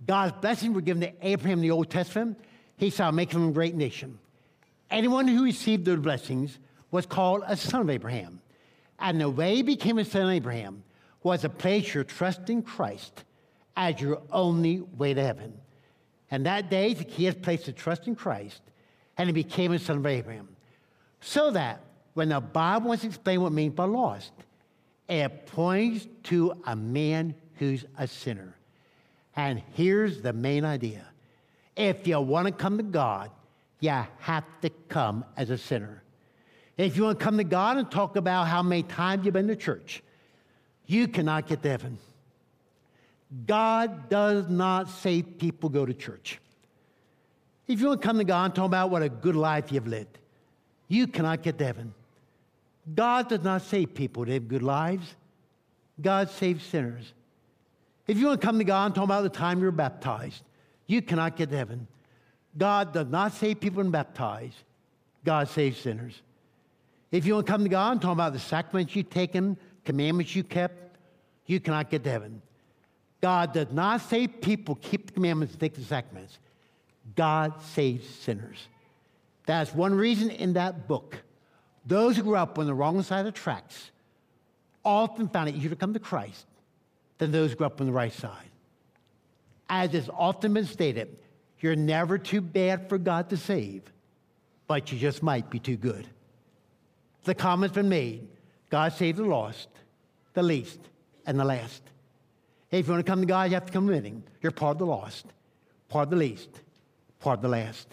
[0.06, 2.38] God's blessings were given to Abraham in the Old Testament.
[2.76, 4.18] He shall make him a great nation.
[4.90, 6.58] Anyone who received those blessings
[6.90, 8.40] was called a son of Abraham.
[9.00, 10.84] And the way he became a son of Abraham
[11.22, 13.24] was to place your trust in Christ
[13.76, 15.54] as your only way to heaven.
[16.30, 18.62] And that day, Zacchaeus placed his trust in Christ
[19.18, 20.48] and he became a son of Abraham.
[21.20, 21.82] So that
[22.14, 24.32] when the Bible wants to explain what it means by lost,
[25.08, 28.54] it points to a man who's a sinner.
[29.36, 31.04] And here's the main idea
[31.76, 33.30] if you want to come to God,
[33.80, 36.02] you have to come as a sinner.
[36.80, 39.48] If you want to come to God and talk about how many times you've been
[39.48, 40.02] to church,
[40.86, 41.98] you cannot get to heaven.
[43.46, 46.38] God does not say people go to church.
[47.68, 49.86] If you want to come to God and talk about what a good life you've
[49.86, 50.18] lived,
[50.88, 51.92] you cannot get to heaven.
[52.94, 55.14] God does not save people to live good lives.
[56.00, 57.12] God saves sinners.
[58.06, 60.42] If you want to come to God and talk about the time you're baptized,
[60.86, 61.86] you cannot get to heaven.
[62.56, 64.54] God does not save people and baptize.
[65.26, 66.22] God saves sinners.
[67.10, 70.34] If you want to come to God and talk about the sacraments you've taken, commandments
[70.36, 70.96] you kept,
[71.46, 72.42] you cannot get to heaven.
[73.20, 76.38] God does not save people, keep the commandments, and take the sacraments.
[77.16, 78.68] God saves sinners.
[79.46, 81.18] That's one reason in that book,
[81.84, 83.90] those who grew up on the wrong side of the tracks
[84.84, 86.46] often found it easier to come to Christ
[87.18, 88.48] than those who grew up on the right side.
[89.68, 91.18] As has often been stated,
[91.60, 93.82] you're never too bad for God to save,
[94.66, 96.06] but you just might be too good.
[97.24, 98.28] The comment's been made
[98.70, 99.68] God saved the lost,
[100.32, 100.78] the least,
[101.26, 101.82] and the last.
[102.68, 104.76] Hey, If you want to come to God, you have to come admitting you're part
[104.76, 105.26] of the lost,
[105.88, 106.48] part of the least,
[107.18, 107.88] part of the last.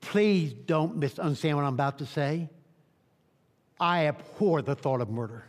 [0.00, 2.48] Please don't misunderstand what I'm about to say.
[3.78, 5.44] I abhor the thought of murder.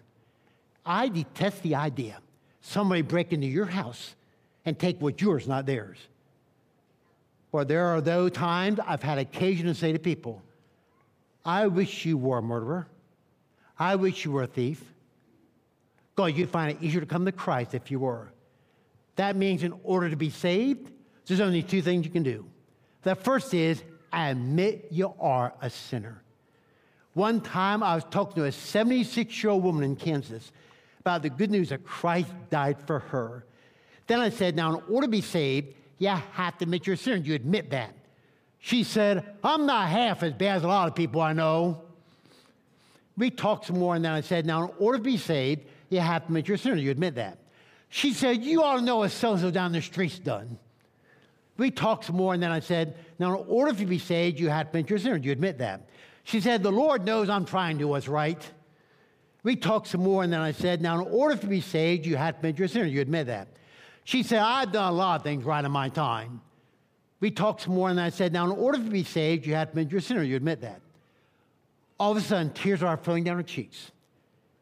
[0.85, 2.17] I detest the idea
[2.61, 4.15] somebody break into your house
[4.65, 5.97] and take what's yours, not theirs.
[7.51, 10.43] Or there are those times I've had occasion to say to people,
[11.49, 12.87] I wish you were a murderer.
[13.79, 14.83] I wish you were a thief.
[16.15, 18.31] God, you'd find it easier to come to Christ if you were.
[19.15, 20.91] That means in order to be saved,
[21.25, 22.45] there's only two things you can do.
[23.01, 23.81] The first is
[24.13, 26.21] admit you are a sinner.
[27.15, 30.51] One time I was talking to a 76 year old woman in Kansas
[30.99, 33.43] about the good news that Christ died for her.
[34.05, 36.97] Then I said, Now, in order to be saved, you have to admit you're a
[36.97, 37.17] sinner.
[37.17, 37.95] You admit that.
[38.59, 41.81] She said, I'm not half as bad as a lot of people I know.
[43.17, 45.99] We talked some more, and then I said, Now, in order to be saved, you
[45.99, 46.75] have to admit you're a sinner.
[46.75, 47.37] You admit that.
[47.89, 50.57] She said, You ought to know what so so down the street's done.
[51.57, 54.49] We talked some more, and then I said, Now, in order to be saved, you
[54.49, 55.17] have to admit you're a sinner.
[55.17, 55.87] You admit that.
[56.23, 58.41] She said, The Lord knows I'm trying to do what's right.
[59.43, 62.15] We talked some more, and then I said, Now, in order to be saved, you
[62.17, 62.85] have to admit you're a sinner.
[62.85, 63.49] You admit that.
[64.03, 66.41] She said, I've done a lot of things right in my time.
[67.19, 69.67] We talked some more, and I said, Now, in order to be saved, you have
[69.67, 70.23] to admit you're a sinner.
[70.23, 70.81] You admit that.
[71.99, 73.91] All of a sudden, tears are flowing down her cheeks.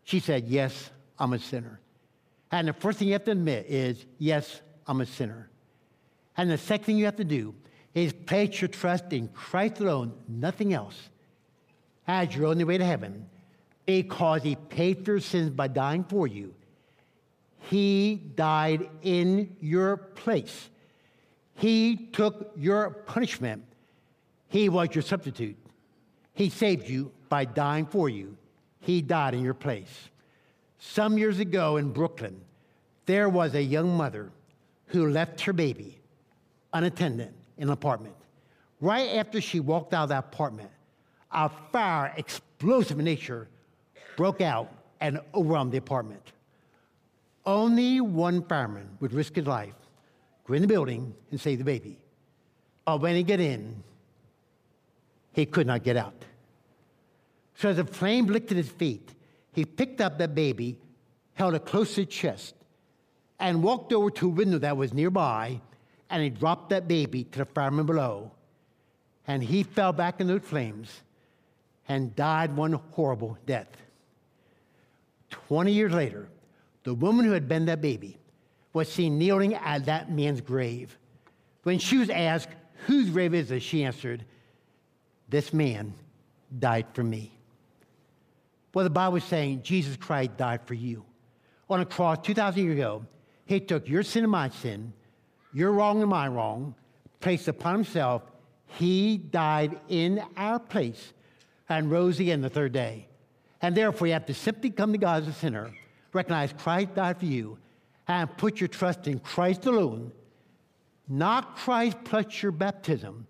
[0.03, 0.89] She said, Yes,
[1.19, 1.79] I'm a sinner.
[2.51, 5.49] And the first thing you have to admit is, Yes, I'm a sinner.
[6.35, 7.53] And the second thing you have to do
[7.93, 11.09] is place your trust in Christ alone, nothing else,
[12.07, 13.27] as your only way to heaven,
[13.85, 16.55] because He paid for your sins by dying for you.
[17.69, 20.69] He died in your place.
[21.57, 23.63] He took your punishment.
[24.47, 25.57] He was your substitute.
[26.33, 28.37] He saved you by dying for you.
[28.79, 30.09] He died in your place.
[30.77, 32.39] Some years ago in Brooklyn,
[33.07, 34.29] there was a young mother
[34.87, 35.97] who left her baby
[36.73, 38.15] unattended in an apartment.
[38.79, 40.69] Right after she walked out of that apartment,
[41.31, 43.47] a fire, explosive in nature,
[44.15, 46.21] broke out and overwhelmed the apartment.
[47.47, 49.73] Only one fireman would risk his life,
[50.47, 51.99] go in the building and save the baby.
[52.85, 53.83] But when he got in,
[55.33, 56.23] he could not get out.
[57.55, 59.13] So as the flame licked at his feet,
[59.51, 60.77] he picked up that baby,
[61.33, 62.55] held it close to his chest,
[63.39, 65.59] and walked over to a window that was nearby,
[66.09, 68.31] and he dropped that baby to the fireman below.
[69.27, 71.01] And he fell back in those flames
[71.89, 73.67] and died one horrible death.
[75.29, 76.29] 20 years later,
[76.83, 78.17] the woman who had been that baby
[78.77, 80.97] was seen kneeling at that man's grave.
[81.63, 82.49] When she was asked,
[82.85, 83.63] Whose grave is this?
[83.63, 84.23] she answered,
[85.27, 85.93] This man
[86.57, 87.31] died for me.
[88.73, 91.03] Well, the Bible is saying Jesus Christ died for you.
[91.69, 93.05] On a cross 2,000 years ago,
[93.45, 94.93] he took your sin and my sin,
[95.53, 96.75] your wrong and my wrong,
[97.19, 98.21] placed upon himself.
[98.67, 101.13] He died in our place
[101.67, 103.07] and rose again the third day.
[103.61, 105.71] And therefore, you have to simply come to God as a sinner,
[106.13, 107.57] recognize Christ died for you,
[108.07, 110.11] and put your trust in Christ alone,
[111.07, 113.27] not Christ plus your baptism,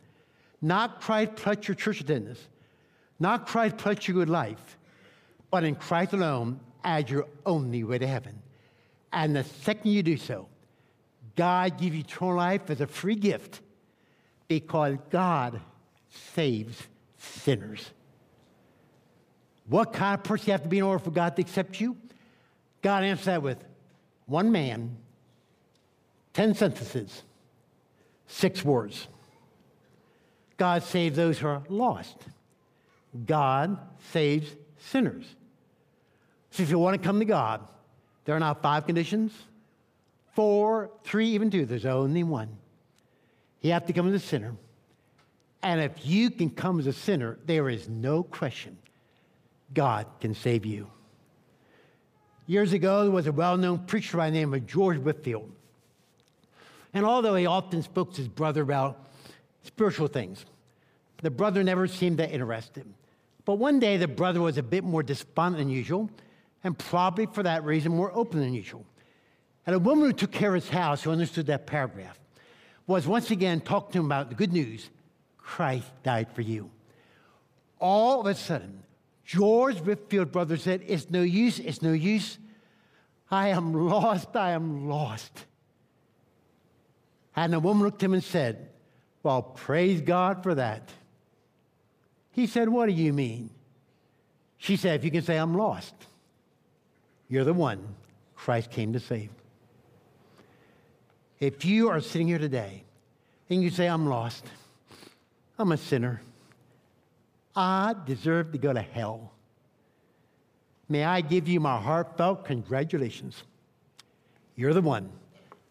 [0.61, 2.47] not Christ plus your church attendance,
[3.19, 4.77] not Christ plus your good life,
[5.49, 8.41] but in Christ alone as your only way to heaven.
[9.11, 10.47] And the second you do so,
[11.35, 13.61] God gives you eternal life as a free gift
[14.47, 15.61] because God
[16.09, 16.81] saves
[17.17, 17.91] sinners.
[19.67, 21.97] What kind of person you have to be in order for God to accept you?
[22.81, 23.63] God answers that with
[24.27, 24.95] one man,
[26.33, 27.23] 10 sentences,
[28.27, 29.07] six words.
[30.57, 32.17] God saves those who are lost.
[33.25, 33.77] God
[34.11, 35.25] saves sinners.
[36.51, 37.67] So if you want to come to God,
[38.25, 39.31] there are not five conditions,
[40.33, 41.65] four, three, even two.
[41.65, 42.49] There's only one.
[43.61, 44.53] You have to come as a sinner.
[45.63, 48.78] And if you can come as a sinner, there is no question
[49.73, 50.88] God can save you.
[52.48, 55.52] Years ago, there was a well known preacher by the name of George Whitefield.
[56.93, 59.06] And although he often spoke to his brother about
[59.64, 60.45] spiritual things,
[61.22, 62.95] the brother never seemed to interest him.
[63.43, 66.10] But one day, the brother was a bit more despondent than usual,
[66.64, 68.86] and probably for that reason, more open than usual.
[69.66, 72.18] And a woman who took care of his house, who understood that paragraph,
[72.88, 74.89] was once again talking to him about the good news
[75.38, 76.70] Christ died for you.
[77.80, 78.84] All of a sudden,
[79.28, 82.39] George Whitefield brother said, It's no use, it's no use.
[83.30, 85.45] I am lost, I am lost.
[87.36, 88.69] And the woman looked at him and said,
[89.23, 90.89] Well, praise God for that.
[92.32, 93.49] He said, What do you mean?
[94.59, 95.93] She said, If you can say I'm lost.
[97.28, 97.86] You're the one
[98.34, 99.30] Christ came to save.
[101.41, 102.86] If you are sitting here today
[103.49, 104.45] and you say, I'm lost,
[105.59, 106.21] I'm a sinner,
[107.58, 109.32] I deserve to go to hell,
[110.88, 113.43] may I give you my heartfelt congratulations.
[114.55, 115.10] You're the one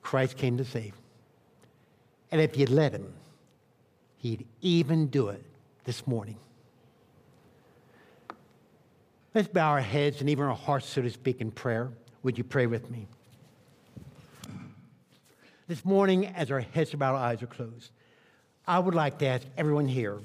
[0.02, 0.94] Christ came to save.
[2.32, 3.06] And if you'd let him,
[4.18, 5.44] he'd even do it
[5.84, 6.36] this morning.
[9.32, 11.92] Let's bow our heads and even our hearts, so to speak, in prayer.
[12.24, 13.06] Would you pray with me?
[15.68, 17.90] This morning, as our heads bowed, our eyes are closed,
[18.66, 20.18] I would like to ask everyone here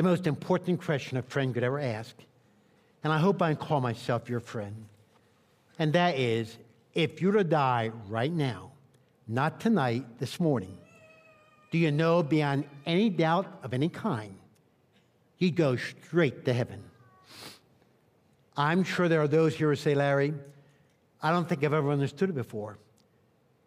[0.00, 2.16] the most important question a friend could ever ask.
[3.04, 4.86] And I hope I can call myself your friend.
[5.78, 6.56] And that is
[6.94, 8.70] if you were to die right now,
[9.28, 10.74] not tonight, this morning,
[11.70, 14.34] do you know beyond any doubt of any kind,
[15.36, 16.82] you'd go straight to heaven?
[18.56, 20.32] I'm sure there are those here who say, Larry,
[21.20, 22.78] I don't think I've ever understood it before.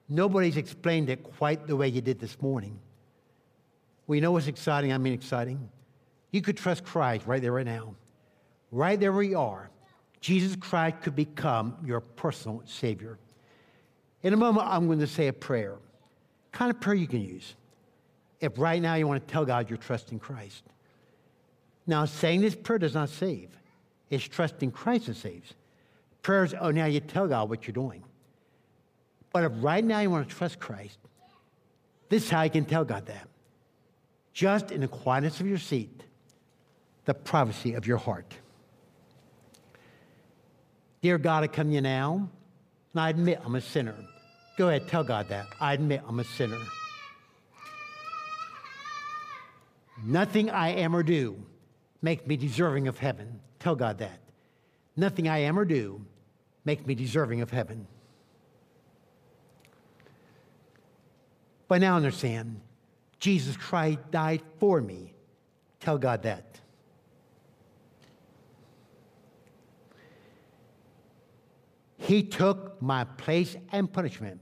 [0.10, 2.80] Nobody's explained it quite the way you did this morning.
[4.08, 4.92] Well, you know what's exciting?
[4.92, 5.70] I mean, exciting.
[6.34, 7.94] You could trust Christ right there, right now.
[8.72, 9.70] Right there where you are.
[10.20, 13.20] Jesus Christ could become your personal Savior.
[14.24, 15.76] In a moment, I'm going to say a prayer.
[16.52, 17.54] Kind of prayer you can use.
[18.42, 20.64] If right now you want to tell God you're trusting Christ.
[21.86, 23.50] Now, saying this prayer does not save.
[24.10, 25.54] It's trusting Christ that saves.
[26.24, 28.04] Prayers, oh, now you tell God what you're doing.
[29.32, 30.98] But if right now you want to trust Christ,
[32.10, 33.28] this is how you can tell God that.
[34.34, 36.04] Just in the quietness of your seat,
[37.06, 38.34] the privacy of your heart.
[41.02, 42.30] Dear God, I come to you now,
[42.94, 43.96] and I admit I'm a sinner.
[44.58, 45.48] Go ahead, tell God that.
[45.60, 46.60] I admit I'm a sinner.
[50.06, 51.36] Nothing I am or do
[52.02, 53.40] makes me deserving of heaven.
[53.60, 54.20] Tell God that.
[54.96, 56.06] Nothing I am or do
[56.66, 57.88] makes me deserving of heaven.
[61.68, 62.62] But now understand,
[63.20, 65.14] Jesus Christ died for me.
[65.80, 66.60] Tell God that.
[71.98, 74.40] He took my place and punishment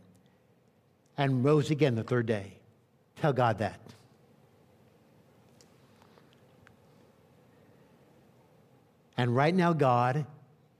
[1.17, 2.53] and rose again the third day.
[3.17, 3.79] Tell God that.
[9.17, 10.25] And right now, God,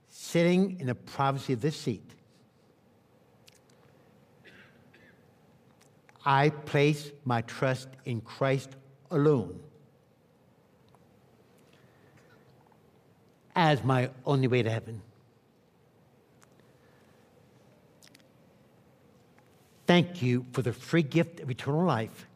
[0.08, 2.10] sitting in the privacy of this seat,
[6.24, 8.70] I place my trust in Christ
[9.10, 9.60] alone
[13.54, 15.02] as my only way to heaven.
[19.92, 22.26] Thank you for the free gift of eternal life.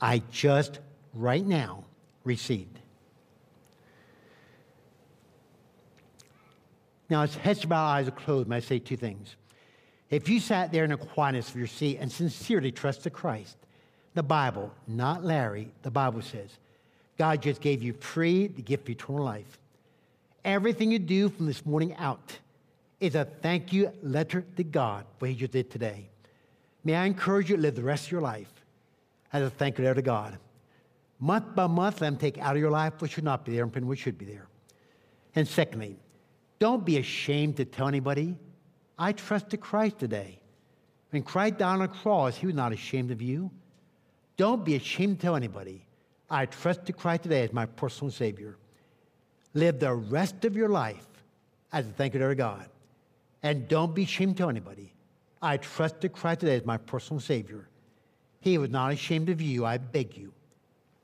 [0.00, 0.80] I just
[1.14, 1.84] right now
[2.24, 2.80] received.
[7.08, 9.36] Now, as heads bowed, eyes are closed, may I say two things.
[10.10, 13.56] If you sat there in the quietness of your seat and sincerely trusted Christ,
[14.14, 16.50] the Bible, not Larry, the Bible says,
[17.18, 19.60] God just gave you free the gift of eternal life.
[20.44, 22.38] Everything you do from this morning out
[22.98, 26.08] is a thank you letter to God for what you did today.
[26.84, 28.52] May I encourage you to live the rest of your life
[29.32, 30.38] as a thank you letter to God.
[31.20, 33.62] Month by month, let Him take out of your life what should not be there
[33.62, 34.48] and what should be there.
[35.36, 35.96] And secondly,
[36.58, 38.36] don't be ashamed to tell anybody,
[38.98, 40.40] I trusted Christ today.
[41.10, 43.50] When Christ died on the cross, He was not ashamed of you.
[44.36, 45.86] Don't be ashamed to tell anybody,
[46.28, 48.56] I trusted Christ today as my personal Savior.
[49.54, 51.06] Live the rest of your life
[51.72, 52.66] as a thank you to God.
[53.42, 54.92] And don't be ashamed to anybody.
[55.40, 57.68] I trust trusted Christ today as my personal Savior.
[58.40, 59.64] He was not ashamed of you.
[59.64, 60.32] I beg you,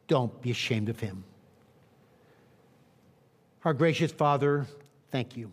[0.07, 1.25] don't be ashamed of him.
[3.65, 4.67] Our gracious Father,
[5.11, 5.51] thank you.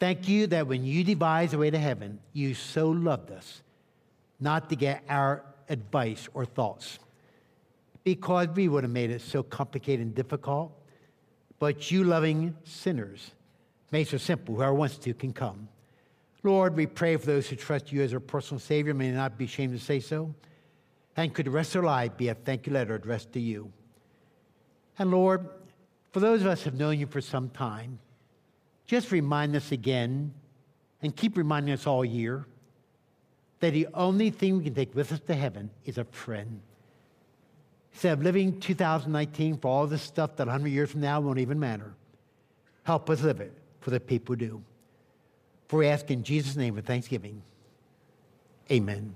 [0.00, 3.62] Thank you that when you devised the way to heaven, you so loved us
[4.40, 6.98] not to get our advice or thoughts
[8.02, 10.72] because we would have made it so complicated and difficult
[11.60, 13.30] but you loving sinners
[13.92, 15.68] made so simple, whoever wants to can come.
[16.42, 19.44] Lord, we pray for those who trust you as their personal Savior, may not be
[19.44, 20.34] ashamed to say so.
[21.16, 23.70] And could the rest of their life be a thank you letter addressed to you.
[24.98, 25.48] And Lord,
[26.12, 27.98] for those of us who have known you for some time,
[28.86, 30.32] just remind us again,
[31.02, 32.46] and keep reminding us all year,
[33.60, 36.62] that the only thing we can take with us to heaven is a friend.
[37.92, 41.58] Instead of living 2019 for all this stuff that 100 years from now won't even
[41.58, 41.92] matter,
[42.84, 44.62] help us live it for the people who do.
[45.68, 47.42] For we ask in Jesus' name with thanksgiving.
[48.70, 49.14] Amen.